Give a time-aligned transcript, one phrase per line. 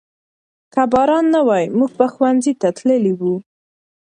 [0.73, 3.35] که باران نه وای موږ به ښوونځي ته تللي وو.